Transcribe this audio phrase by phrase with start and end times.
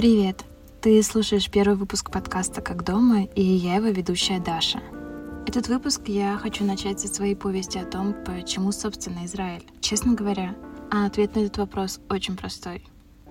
[0.00, 0.46] Привет!
[0.80, 4.80] Ты слушаешь первый выпуск подкаста «Как дома» и я его ведущая Даша.
[5.46, 9.66] Этот выпуск я хочу начать со своей повести о том, почему, собственно, Израиль.
[9.82, 10.56] Честно говоря,
[10.90, 12.86] ответ на этот вопрос очень простой.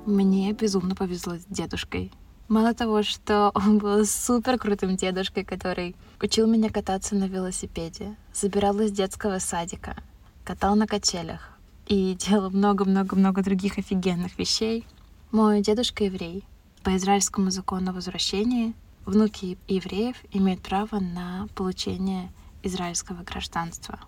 [0.05, 2.11] Мне безумно повезло с дедушкой.
[2.47, 8.79] Мало того, что он был супер крутым дедушкой, который учил меня кататься на велосипеде, забирал
[8.79, 9.95] из детского садика,
[10.43, 11.49] катал на качелях
[11.87, 14.85] и делал много-много-много других офигенных вещей.
[15.31, 16.43] Мой дедушка еврей,
[16.83, 18.73] по израильскому закону о возвращении
[19.05, 22.31] внуки евреев имеют право на получение
[22.63, 23.99] израильского гражданства.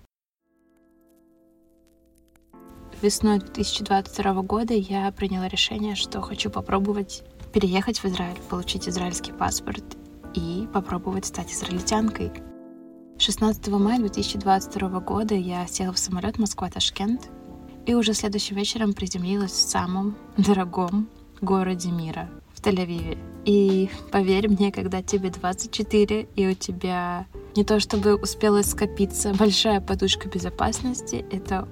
[3.01, 9.83] Весной 2022 года я приняла решение, что хочу попробовать переехать в Израиль, получить израильский паспорт
[10.35, 12.31] и попробовать стать израильтянкой.
[13.17, 17.29] 16 мая 2022 года я села в самолет Москва-Ташкент
[17.85, 21.09] и уже следующим вечером приземлилась в самом дорогом
[21.41, 22.29] городе мира
[22.61, 23.17] Тель-Авиве.
[23.45, 29.81] И поверь мне, когда тебе 24, и у тебя не то чтобы успела скопиться большая
[29.81, 31.67] подушка безопасности, это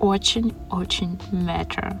[0.00, 1.98] очень-очень matter.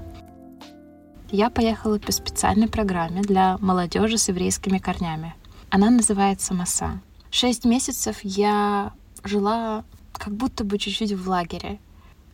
[1.30, 5.34] Я поехала по специальной программе для молодежи с еврейскими корнями.
[5.70, 7.00] Она называется МАСА.
[7.30, 8.92] Шесть месяцев я
[9.24, 11.80] жила как будто бы чуть-чуть в лагере.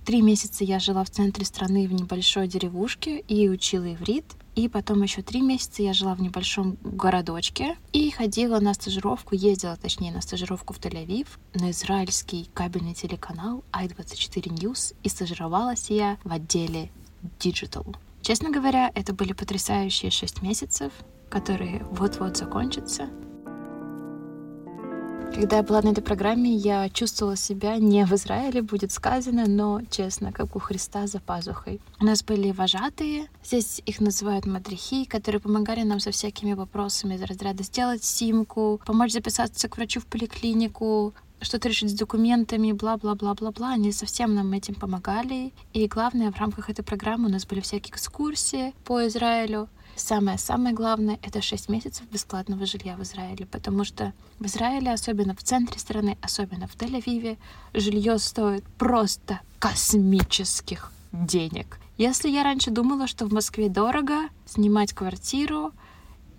[0.04, 4.26] Три месяца я жила в центре страны в небольшой деревушке и учила иврит.
[4.54, 9.76] И потом еще три месяца я жила в небольшом городочке и ходила на стажировку, ездила
[9.76, 16.32] точнее на стажировку в Тель-Авив, на израильский кабельный телеканал i24 News и стажировалась я в
[16.32, 16.90] отделе
[17.38, 17.96] Digital.
[18.22, 20.92] Честно говоря, это были потрясающие шесть месяцев,
[21.28, 23.08] которые вот-вот закончатся.
[25.34, 29.80] Когда я была на этой программе, я чувствовала себя не в Израиле, будет сказано, но,
[29.90, 31.80] честно, как у Христа за пазухой.
[32.00, 37.22] У нас были вожатые, здесь их называют мадрихи, которые помогали нам со всякими вопросами из
[37.22, 43.72] разряда сделать симку, помочь записаться к врачу в поликлинику, что-то решить с документами, бла-бла-бла-бла-бла.
[43.72, 45.52] Они совсем нам этим помогали.
[45.72, 49.68] И главное, в рамках этой программы у нас были всякие экскурсии по Израилю.
[49.96, 55.42] Самое-самое главное— это 6 месяцев бесплатного жилья в Израиле, потому что в Израиле, особенно в
[55.42, 57.36] центре страны, особенно в Тель-Авиве,
[57.74, 61.78] жилье стоит просто космических денег.
[61.98, 65.72] Если я раньше думала, что в Москве дорого снимать квартиру,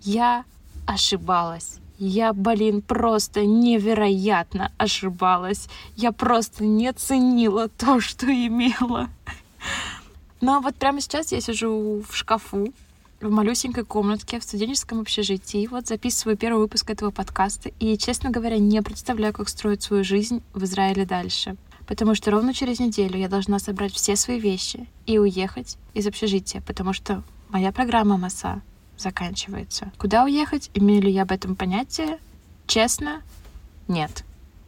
[0.00, 0.44] я
[0.86, 1.78] ошибалась.
[2.04, 5.68] Я, блин, просто невероятно ошибалась.
[5.94, 9.08] Я просто не ценила то, что имела.
[10.40, 12.74] Но вот прямо сейчас я сижу в шкафу,
[13.20, 15.68] в малюсенькой комнатке в студенческом общежитии.
[15.68, 17.70] Вот записываю первый выпуск этого подкаста.
[17.78, 21.54] И, честно говоря, не представляю, как строить свою жизнь в Израиле дальше.
[21.86, 26.62] Потому что ровно через неделю я должна собрать все свои вещи и уехать из общежития,
[26.62, 28.60] потому что моя программа МАСА
[28.96, 29.92] заканчивается.
[29.98, 30.70] Куда уехать?
[30.74, 32.18] Имею ли я об этом понятие?
[32.66, 33.22] Честно,
[33.88, 34.24] нет.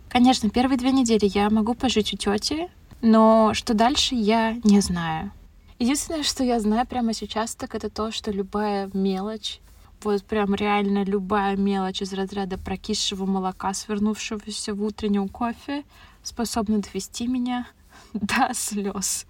[0.09, 2.69] Конечно, первые две недели я могу пожить у тети,
[3.01, 5.33] но что дальше, я не знаю.
[5.79, 9.61] Единственное, что я знаю прямо сейчас, так это то, что любая мелочь,
[10.03, 15.85] вот прям реально любая мелочь из разряда прокисшего молока, свернувшегося в утреннем кофе,
[16.23, 17.67] способна довести меня
[18.13, 19.27] до слез.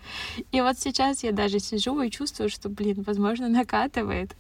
[0.53, 4.37] И вот сейчас я даже сижу и чувствую, что, блин, возможно, накатывает.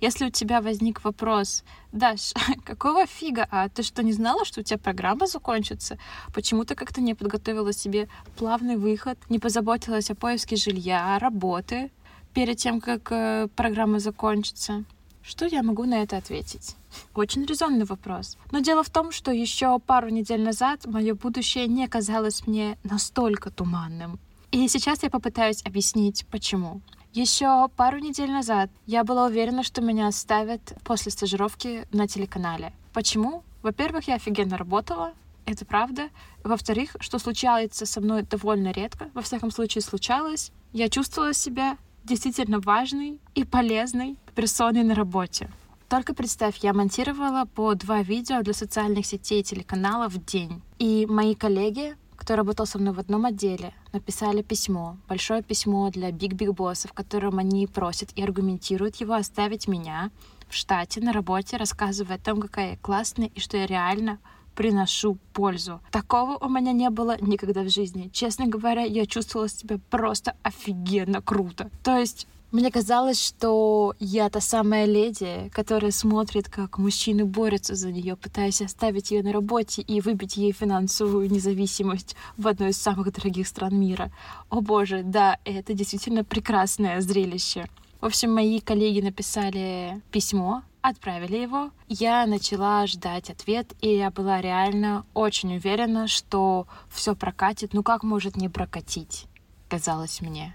[0.00, 2.32] Если у тебя возник вопрос, Даш,
[2.64, 5.98] какого фига, а ты что, не знала, что у тебя программа закончится?
[6.32, 11.90] Почему ты как-то не подготовила себе плавный выход, не позаботилась о поиске жилья, работы
[12.32, 14.84] перед тем, как э, программа закончится?
[15.22, 16.76] Что я могу на это ответить?
[17.14, 18.38] Очень резонный вопрос.
[18.52, 23.50] Но дело в том, что еще пару недель назад мое будущее не казалось мне настолько
[23.50, 24.20] туманным.
[24.52, 26.80] И сейчас я попытаюсь объяснить, почему.
[27.14, 32.72] Еще пару недель назад я была уверена, что меня оставят после стажировки на телеканале.
[32.92, 33.42] Почему?
[33.62, 35.12] Во-первых, я офигенно работала,
[35.46, 36.10] это правда.
[36.44, 42.60] Во-вторых, что случается со мной довольно редко, во всяком случае случалось, я чувствовала себя действительно
[42.60, 45.50] важной и полезной персоной на работе.
[45.88, 50.60] Только представь, я монтировала по два видео для социальных сетей и телеканалов в день.
[50.78, 56.10] И мои коллеги кто работал со мной в одном отделе, написали письмо, большое письмо для
[56.10, 60.10] биг-биг боссов, в котором они просят и аргументируют его оставить меня
[60.48, 64.18] в штате на работе, рассказывая о том, какая я классная и что я реально
[64.54, 65.80] приношу пользу.
[65.92, 68.10] Такого у меня не было никогда в жизни.
[68.12, 71.70] Честно говоря, я чувствовала себя просто офигенно круто.
[71.84, 77.92] То есть мне казалось, что я та самая леди, которая смотрит, как мужчины борются за
[77.92, 83.12] нее, пытаясь оставить ее на работе и выбить ей финансовую независимость в одной из самых
[83.12, 84.10] дорогих стран мира.
[84.48, 87.68] О боже, да, это действительно прекрасное зрелище.
[88.00, 91.70] В общем, мои коллеги написали письмо, отправили его.
[91.88, 97.74] Я начала ждать ответ, и я была реально очень уверена, что все прокатит.
[97.74, 99.26] Ну как может не прокатить,
[99.68, 100.54] казалось мне.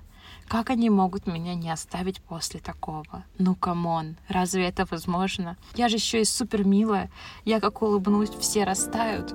[0.54, 3.26] Как они могут меня не оставить после такого?
[3.40, 5.58] Ну, come on, разве это возможно?
[5.74, 7.10] Я же еще и супер милая.
[7.44, 9.34] Я как улыбнусь, все растают.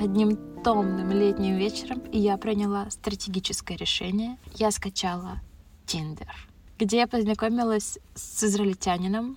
[0.00, 4.38] Одним томным летним вечером я приняла стратегическое решение.
[4.54, 5.40] Я скачала
[5.84, 6.48] Тиндер,
[6.78, 9.36] где я познакомилась с израильтянином,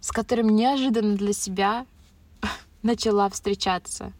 [0.00, 1.86] с которым неожиданно для себя
[2.82, 4.12] начала встречаться.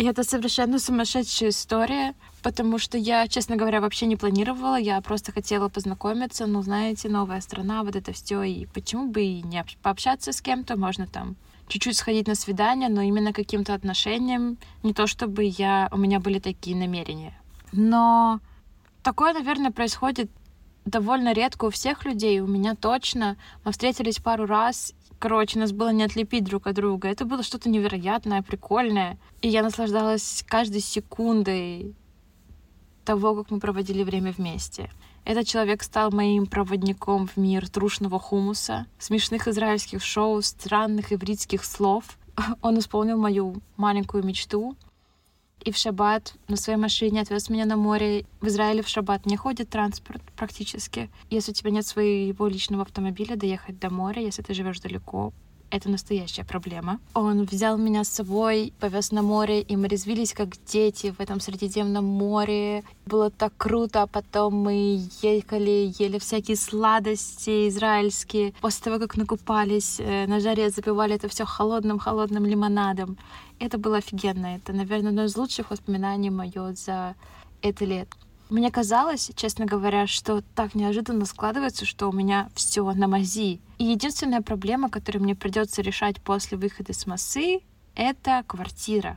[0.00, 5.30] И это совершенно сумасшедшая история, потому что я, честно говоря, вообще не планировала, я просто
[5.30, 10.32] хотела познакомиться, ну, знаете, новая страна, вот это все, и почему бы и не пообщаться
[10.32, 11.36] с кем-то, можно там
[11.68, 16.38] чуть-чуть сходить на свидание, но именно каким-то отношениям, не то чтобы я, у меня были
[16.38, 17.38] такие намерения.
[17.70, 18.40] Но
[19.02, 20.30] такое, наверное, происходит
[20.86, 23.36] довольно редко у всех людей, у меня точно.
[23.64, 27.06] Мы встретились пару раз, Короче, нас было не отлепить друг от друга.
[27.08, 29.18] Это было что-то невероятное, прикольное.
[29.42, 31.94] И я наслаждалась каждой секундой
[33.04, 34.90] того, как мы проводили время вместе.
[35.26, 42.18] Этот человек стал моим проводником в мир трушного хумуса, смешных израильских шоу, странных ивритских слов.
[42.62, 44.74] Он исполнил мою маленькую мечту
[45.64, 48.24] и в шаббат на своей машине отвез меня на море.
[48.40, 51.10] В Израиле в шаббат не ходит транспорт практически.
[51.30, 55.32] Если у тебя нет своего личного автомобиля, доехать до моря, если ты живешь далеко,
[55.70, 56.98] это настоящая проблема.
[57.14, 61.40] Он взял меня с собой, повез на море, и мы резвились как дети в этом
[61.40, 62.84] Средиземном море.
[63.06, 68.52] Было так круто, а потом мы ехали, ели всякие сладости израильские.
[68.60, 73.16] После того, как накупались э, на жаре, запивали это все холодным-холодным лимонадом.
[73.58, 74.56] Это было офигенно.
[74.56, 77.14] Это, наверное, одно из лучших воспоминаний мое за
[77.62, 78.08] это лет.
[78.50, 83.60] Мне казалось, честно говоря, что так неожиданно складывается, что у меня все на мази.
[83.78, 87.60] И единственная проблема, которую мне придется решать после выхода с массы,
[87.94, 89.16] это квартира.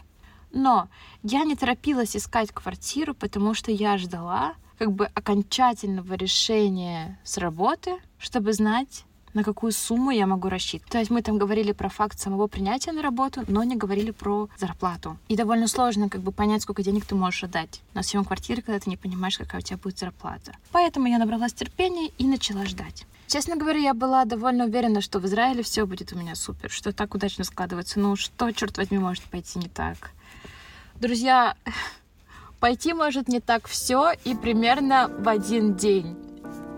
[0.52, 0.88] Но
[1.24, 7.96] я не торопилась искать квартиру, потому что я ждала как бы окончательного решения с работы,
[8.20, 10.92] чтобы знать, на какую сумму я могу рассчитывать.
[10.92, 14.50] То есть мы там говорили про факт самого принятия на работу, но не говорили про
[14.58, 15.18] зарплату.
[15.28, 18.80] И довольно сложно как бы понять, сколько денег ты можешь отдать на съем квартиры, когда
[18.80, 20.56] ты не понимаешь, какая у тебя будет зарплата.
[20.72, 23.06] Поэтому я набралась терпения и начала ждать.
[23.28, 26.94] Честно говоря, я была довольно уверена, что в Израиле все будет у меня супер, что
[26.94, 28.00] так удачно складывается.
[28.00, 30.12] Ну, что, черт возьми, может пойти не так?
[31.00, 31.56] Друзья,
[32.60, 36.16] пойти может не так все и примерно в один день.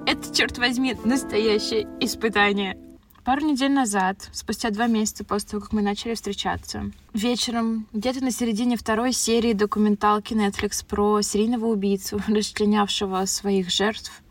[0.08, 2.78] Это, черт возьми, настоящее испытание.
[3.24, 8.30] Пару недель назад, спустя два месяца после того, как мы начали встречаться, вечером, где-то на
[8.30, 14.22] середине второй серии документалки Netflix про серийного убийцу, расчленявшего своих жертв,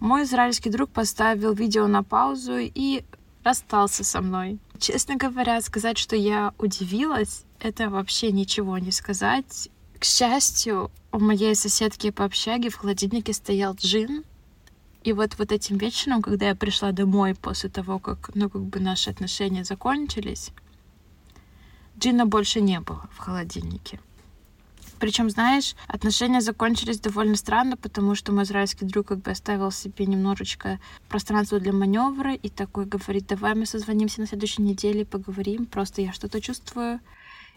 [0.00, 3.02] мой израильский друг поставил видео на паузу и
[3.42, 4.58] расстался со мной.
[4.78, 9.70] Честно говоря, сказать, что я удивилась, это вообще ничего не сказать.
[9.98, 14.24] К счастью, у моей соседки по общаге в холодильнике стоял джин,
[15.02, 18.80] и вот вот этим вечером, когда я пришла домой после того, как, ну, как бы
[18.80, 20.50] наши отношения закончились,
[21.98, 24.00] джина больше не было в холодильнике.
[24.98, 30.04] Причем, знаешь, отношения закончились довольно странно, потому что мой израильский друг как бы оставил себе
[30.04, 36.02] немножечко пространства для маневра и такой говорит, давай мы созвонимся на следующей неделе, поговорим, просто
[36.02, 37.00] я что-то чувствую,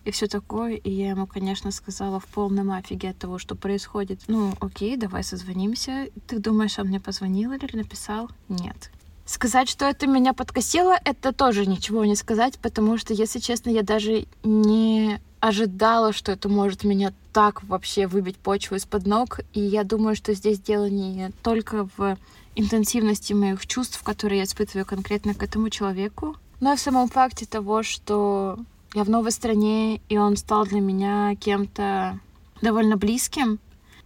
[0.06, 0.76] и все такое.
[0.76, 4.22] И я ему, конечно, сказала в полном офиге от того, что происходит.
[4.28, 6.08] Ну, окей, давай созвонимся.
[6.28, 8.30] Ты думаешь, он мне позвонил или написал?
[8.50, 8.92] Нет.
[9.26, 13.82] Сказать, что это меня подкосило, это тоже ничего не сказать, потому что, если честно, я
[13.82, 19.40] даже не ожидала, что это может меня так вообще выбить почву из-под ног.
[19.54, 22.18] И я думаю, что здесь дело не только в
[22.56, 27.46] интенсивности моих чувств, которые я испытываю конкретно к этому человеку, но и в самом факте
[27.46, 28.58] того, что
[28.94, 32.20] я в новой стране, и он стал для меня кем-то
[32.62, 33.60] довольно близким.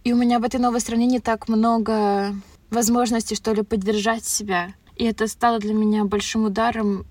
[0.04, 2.34] И у меня в этой новой стране не так много
[2.70, 4.74] возможностей, что ли, поддержать себя.
[4.96, 7.06] И это стало для меня большим ударом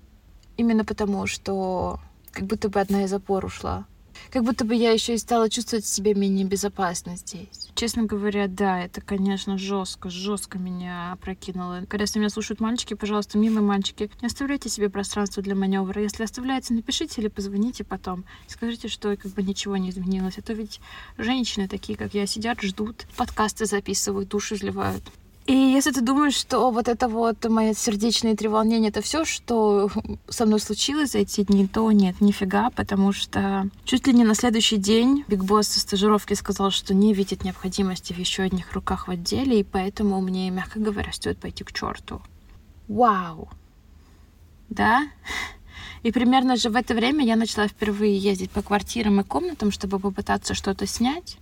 [0.56, 2.00] именно потому, что
[2.32, 3.86] как будто бы одна из опор ушла.
[4.30, 7.70] Как будто бы я еще и стала чувствовать себя менее безопасно здесь.
[7.74, 11.84] Честно говоря, да, это, конечно, жестко, жестко меня опрокинуло.
[11.88, 16.02] Когда с меня слушают мальчики, пожалуйста, милые мальчики, не оставляйте себе пространство для маневра.
[16.02, 18.24] Если оставляете, напишите или позвоните потом.
[18.48, 20.36] Скажите, что как бы ничего не изменилось.
[20.36, 20.80] А то ведь
[21.16, 25.04] женщины такие, как я, сидят, ждут, подкасты записывают, души изливают.
[25.48, 29.90] И если ты думаешь, что вот это вот мои сердечные треволнения, это все, что
[30.28, 34.34] со мной случилось за эти дни, то нет, нифига, потому что чуть ли не на
[34.34, 39.08] следующий день Биг Босс со стажировки сказал, что не видит необходимости в еще одних руках
[39.08, 42.20] в отделе, и поэтому мне, мягко говоря, стоит пойти к черту.
[42.86, 43.48] Вау!
[44.68, 45.08] Да?
[46.02, 49.98] И примерно же в это время я начала впервые ездить по квартирам и комнатам, чтобы
[49.98, 51.38] попытаться что-то снять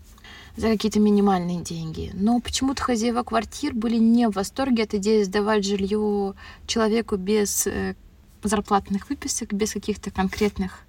[0.57, 2.11] за какие-то минимальные деньги.
[2.15, 6.35] Но почему-то хозяева квартир были не в восторге от идеи сдавать жилье
[6.67, 7.95] человеку без э,
[8.43, 10.81] зарплатных выписок, без каких-то конкретных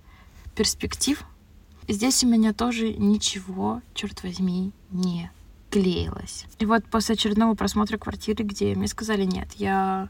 [0.55, 1.23] перспектив.
[1.87, 5.31] Здесь у меня тоже ничего, черт возьми, не
[5.69, 6.45] клеилось.
[6.59, 10.09] И вот после очередного просмотра квартиры, где мне сказали нет, я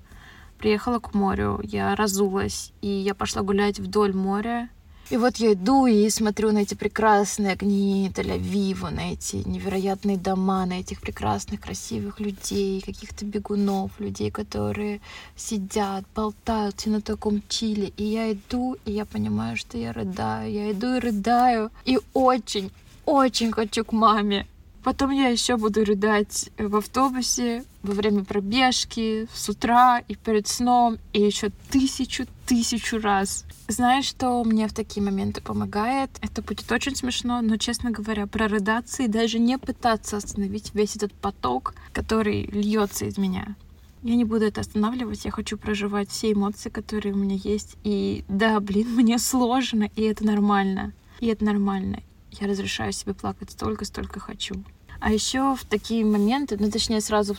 [0.58, 4.70] приехала к морю, я разулась, и я пошла гулять вдоль моря,
[5.10, 10.66] и вот я иду и смотрю на эти прекрасные огни Тель-Авива, на эти невероятные дома,
[10.66, 15.00] на этих прекрасных, красивых людей, каких-то бегунов, людей, которые
[15.36, 17.94] сидят, болтают на таком чиле.
[17.96, 20.52] И я иду, и я понимаю, что я рыдаю.
[20.52, 21.72] Я иду и рыдаю.
[21.86, 22.72] И очень,
[23.06, 24.46] очень хочу к маме.
[24.88, 30.98] Потом я еще буду рыдать в автобусе во время пробежки, с утра и перед сном,
[31.12, 33.44] и еще тысячу-тысячу раз.
[33.68, 36.10] Знаешь, что мне в такие моменты помогает?
[36.22, 41.12] Это будет очень смешно, но, честно говоря, прорыдаться и даже не пытаться остановить весь этот
[41.12, 43.58] поток, который льется из меня.
[44.04, 47.76] Я не буду это останавливать, я хочу проживать все эмоции, которые у меня есть.
[47.84, 50.94] И да, блин, мне сложно, и это нормально.
[51.20, 52.00] И это нормально.
[52.32, 54.64] Я разрешаю себе плакать столько, сколько хочу.
[55.00, 57.36] А еще в такие моменты, ну точнее сразу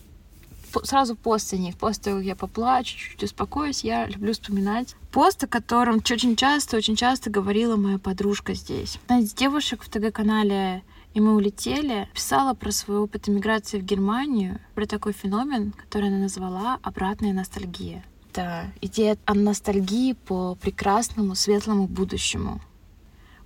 [0.85, 5.47] сразу после них, после того, как я поплачу, чуть-чуть успокоюсь, я люблю вспоминать пост, о
[5.47, 8.99] котором очень часто, очень часто говорила моя подружка здесь.
[9.05, 10.83] Одна из девушек в ТГ-канале
[11.15, 16.19] и мы улетели, писала про свой опыт иммиграции в Германию, про такой феномен, который она
[16.19, 18.05] назвала «обратная ностальгия».
[18.31, 22.61] Это идея о ностальгии по прекрасному, светлому будущему.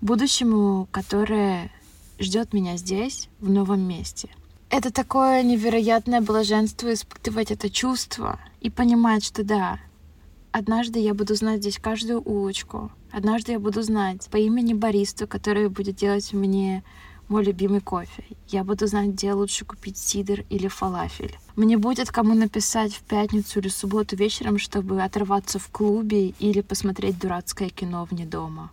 [0.00, 1.70] Будущему, которое
[2.18, 4.28] ждет меня здесь, в новом месте.
[4.70, 9.78] Это такое невероятное блаженство испытывать это чувство и понимать, что да,
[10.50, 15.68] однажды я буду знать здесь каждую улочку, однажды я буду знать по имени баристу, который
[15.68, 16.82] будет делать мне
[17.28, 18.24] мой любимый кофе.
[18.48, 21.38] Я буду знать, где лучше купить сидр или фалафель.
[21.56, 27.18] Мне будет кому написать в пятницу или субботу вечером, чтобы оторваться в клубе или посмотреть
[27.18, 28.70] дурацкое кино вне дома.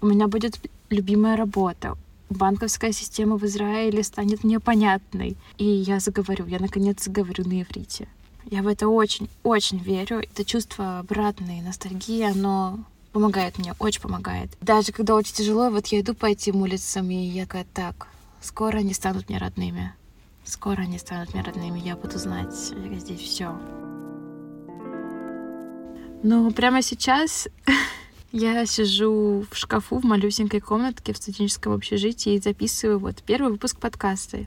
[0.00, 1.96] У меня будет любимая работа,
[2.30, 5.36] банковская система в Израиле станет мне понятной.
[5.58, 8.08] И я заговорю, я наконец заговорю на иврите.
[8.48, 10.20] Я в это очень-очень верю.
[10.20, 12.78] Это чувство обратной ностальгии, оно
[13.12, 14.50] помогает мне, очень помогает.
[14.60, 18.08] Даже когда очень тяжело, вот я иду по этим улицам, и я такая, так,
[18.40, 19.94] скоро они станут мне родными.
[20.44, 23.58] Скоро они станут мне родными, я буду знать здесь все.
[26.22, 27.48] Но прямо сейчас
[28.38, 33.78] Я сижу в шкафу в малюсенькой комнатке в студенческом общежитии и записываю вот первый выпуск
[33.80, 34.44] подкаста.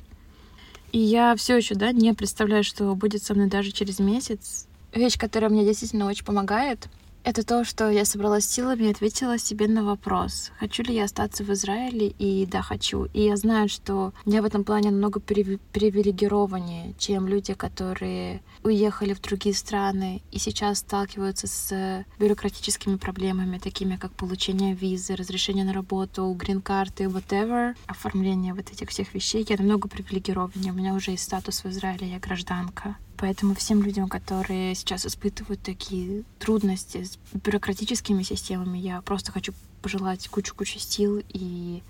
[0.92, 4.68] И я все еще, да, не представляю, что будет со мной даже через месяц.
[4.94, 6.88] Вещь, которая мне действительно очень помогает,
[7.24, 11.44] это то, что я собралась силами и ответила себе на вопрос, хочу ли я остаться
[11.44, 13.06] в Израиле, и да, хочу.
[13.14, 19.22] И я знаю, что я в этом плане намного привилегированнее, чем люди, которые уехали в
[19.22, 26.32] другие страны и сейчас сталкиваются с бюрократическими проблемами, такими как получение визы, разрешение на работу,
[26.34, 29.46] грин-карты, whatever, оформление вот этих всех вещей.
[29.48, 30.72] Я намного привилегированнее.
[30.72, 32.98] У меня уже есть статус в Израиле, я гражданка.
[33.20, 40.30] Поэтому всем людям, которые сейчас испытывают такие трудности с бюрократическими системами, я просто хочу пожелать
[40.30, 41.84] кучу-кучу сил и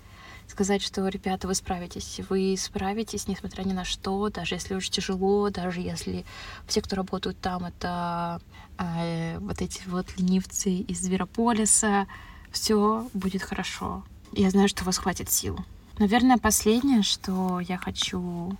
[0.48, 2.20] сказать, что, ребята, вы справитесь.
[2.28, 6.24] Вы справитесь, несмотря ни на что, даже если очень тяжело, даже если
[6.66, 8.40] все, кто работают там, это
[8.78, 12.08] э, вот эти вот ленивцы из Зверополиса,
[12.50, 14.02] все будет хорошо.
[14.32, 15.56] Я знаю, что у вас хватит сил.
[15.98, 18.56] Наверное, последнее, что я хочу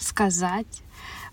[0.00, 0.82] сказать,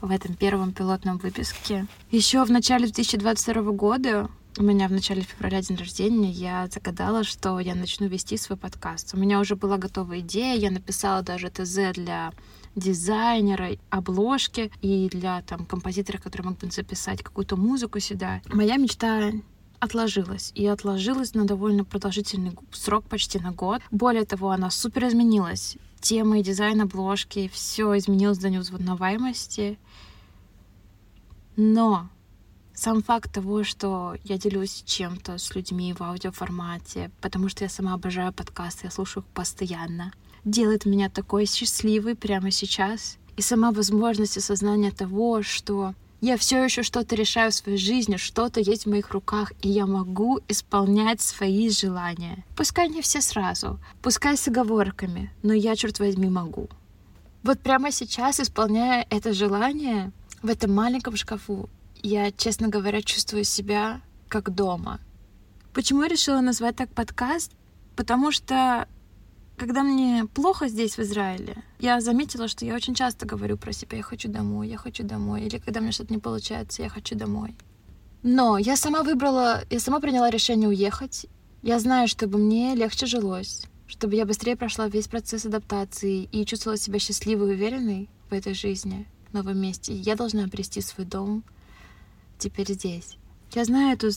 [0.02, 1.88] в этом первом пилотном выпуске.
[2.12, 7.60] Еще в начале 2022 года у меня в начале февраля день рождения, я загадала, что
[7.60, 9.14] я начну вести свой подкаст.
[9.14, 12.34] У меня уже была готова идея, я написала даже ТЗ для
[12.76, 18.42] дизайнера, обложки и для там композитора, который мог бы записать какую-то музыку сюда.
[18.52, 19.32] Моя мечта
[19.80, 20.52] отложилась.
[20.56, 23.82] И отложилась на довольно продолжительный срок, почти на год.
[23.92, 25.78] Более того, она супер изменилась.
[26.08, 29.78] Тема и дизайн обложки, все изменилось до неузнаваемости.
[31.58, 32.08] Но
[32.74, 37.94] сам факт того, что я делюсь чем-то с людьми в аудиоформате, потому что я сама
[37.94, 40.14] обожаю подкасты, я слушаю их постоянно,
[40.46, 43.18] делает меня такой счастливой прямо сейчас.
[43.36, 48.60] и сама возможность осознания того, что я все еще что-то решаю в своей жизни, что-то
[48.60, 52.44] есть в моих руках, и я могу исполнять свои желания.
[52.56, 56.70] Пускай не все сразу, пускай с оговорками, но я, черт возьми, могу.
[57.44, 61.70] Вот прямо сейчас, исполняя это желание в этом маленьком шкафу,
[62.02, 65.00] я, честно говоря, чувствую себя как дома.
[65.74, 67.52] Почему я решила назвать так подкаст?
[67.96, 68.88] Потому что
[69.58, 73.98] когда мне плохо здесь, в Израиле, я заметила, что я очень часто говорю про себя,
[73.98, 75.44] я хочу домой, я хочу домой.
[75.44, 77.56] Или когда мне что-то не получается, я хочу домой.
[78.22, 81.26] Но я сама выбрала, я сама приняла решение уехать.
[81.64, 86.78] Я знаю, чтобы мне легче жилось, чтобы я быстрее прошла весь процесс адаптации и чувствовала
[86.78, 89.96] себя счастливой и уверенной в этой жизни, в новом месте.
[89.96, 91.44] Я должна обрести свой дом
[92.38, 93.18] теперь здесь.
[93.54, 94.12] Я знаю эту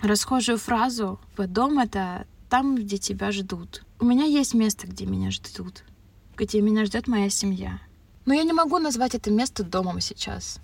[0.00, 3.82] расхожую фразу «Дом— это там, где тебя ждут».
[4.00, 5.84] У меня есть место, где меня ждут,
[6.36, 7.80] где меня ждет моя семья.
[8.26, 10.58] Но я не могу назвать это место домом сейчас.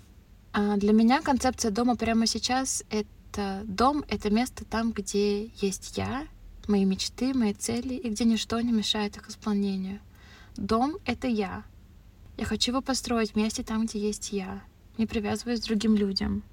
[0.53, 6.27] А для меня концепция дома прямо сейчас— это дом, это место там, где есть я,
[6.67, 9.99] мои мечты, мои цели, и где ничто не мешает их исполнению.
[10.55, 11.63] Дом— это я.
[12.37, 14.63] Я хочу его построить вместе там, где есть я,
[14.97, 16.43] не привязываясь к другим людям.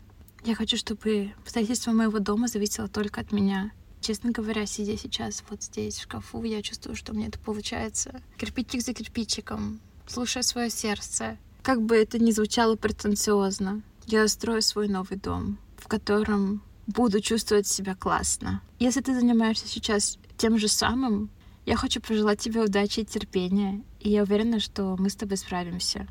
[0.44, 3.72] Я хочу, чтобы строительство моего дома зависело только от меня—
[4.04, 8.20] Честно говоря, сидя сейчас вот здесь, в шкафу, я чувствую, что мне это получается.
[8.36, 11.38] Кирпичик за кирпичиком, слушая свое сердце.
[11.62, 17.66] Как бы это ни звучало претенциозно, я строю свой новый дом, в котором буду чувствовать
[17.66, 18.60] себя классно.
[18.78, 21.30] Если ты занимаешься сейчас тем же самым,
[21.64, 26.06] я хочу пожелать тебе удачи и терпения, и я уверена, что мы с тобой справимся.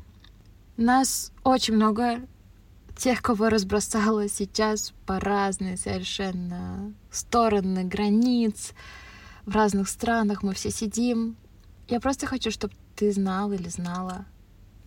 [0.76, 2.26] Нас очень много
[2.96, 8.72] тех, кого разбросало сейчас по разные совершенно стороны границ,
[9.46, 11.36] в разных странах мы все сидим.
[11.88, 14.24] Я просто хочу, чтобы ты знал или знала,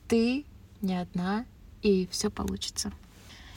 [0.07, 0.45] ты
[0.81, 1.45] не одна,
[1.81, 2.91] и все получится.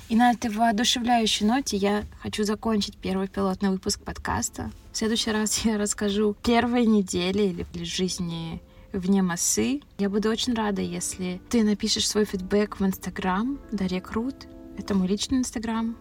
[0.09, 4.73] И на этой воодушевляющей ноте я хочу закончить первый пилотный выпуск подкаста.
[4.93, 8.61] В следующий раз я расскажу первой недели или жизни
[8.93, 9.81] вне массы.
[9.99, 14.47] Я буду очень рада, если ты напишешь свой фидбэк в Инстаграм Дарья Крут.
[14.79, 15.97] Это мой личный Инстаграм.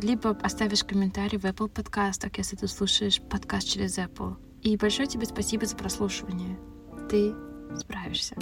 [0.00, 4.36] Либо оставишь комментарий в Apple подкастах, если ты слушаешь подкаст через Apple.
[4.62, 6.58] И большое тебе спасибо за прослушивание.
[7.10, 7.34] Ты
[7.76, 8.36] справишься.